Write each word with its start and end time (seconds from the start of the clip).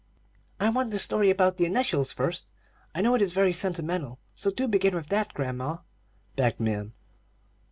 "I 0.59 0.69
want 0.69 0.89
the 0.89 0.97
story 0.97 1.29
about 1.29 1.57
the 1.57 1.67
initials 1.67 2.11
first. 2.11 2.49
I 2.95 3.01
know 3.01 3.13
it 3.13 3.21
is 3.21 3.33
very 3.33 3.53
sentimental. 3.53 4.17
So 4.33 4.49
do 4.49 4.67
begin 4.67 4.95
with 4.95 5.09
that, 5.09 5.31
grandma," 5.35 5.77
begged 6.35 6.59
Min. 6.59 6.93